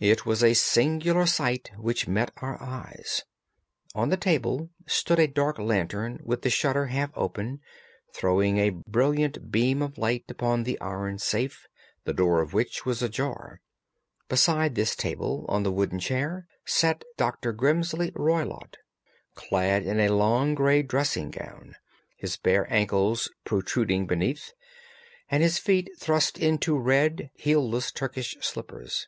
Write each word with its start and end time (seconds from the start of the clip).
It 0.00 0.24
was 0.26 0.42
a 0.42 0.54
singular 0.54 1.26
sight 1.26 1.70
which 1.76 2.08
met 2.08 2.32
our 2.38 2.60
eyes. 2.60 3.22
On 3.94 4.08
the 4.08 4.16
table 4.16 4.70
stood 4.86 5.20
a 5.20 5.28
dark 5.28 5.58
lantern 5.60 6.18
with 6.24 6.42
the 6.42 6.50
shutter 6.50 6.86
half 6.86 7.10
open, 7.14 7.60
throwing 8.12 8.56
a 8.56 8.70
brilliant 8.70 9.52
beam 9.52 9.80
of 9.82 9.98
light 9.98 10.24
upon 10.28 10.64
the 10.64 10.80
iron 10.80 11.18
safe, 11.18 11.68
the 12.04 12.14
door 12.14 12.40
of 12.40 12.52
which 12.54 12.84
was 12.84 13.00
ajar. 13.02 13.60
Beside 14.28 14.74
this 14.74 14.96
table, 14.96 15.44
on 15.48 15.62
the 15.62 15.70
wooden 15.70 16.00
chair, 16.00 16.48
sat 16.64 17.04
Dr. 17.16 17.52
Grimesby 17.52 18.10
Roylott 18.16 18.78
clad 19.36 19.84
in 19.84 20.00
a 20.00 20.08
long 20.08 20.54
grey 20.56 20.82
dressing 20.82 21.30
gown, 21.30 21.76
his 22.16 22.36
bare 22.36 22.66
ankles 22.72 23.30
protruding 23.44 24.06
beneath, 24.06 24.52
and 25.28 25.42
his 25.44 25.58
feet 25.58 25.90
thrust 25.96 26.38
into 26.38 26.76
red 26.76 27.30
heelless 27.36 27.92
Turkish 27.92 28.36
slippers. 28.40 29.06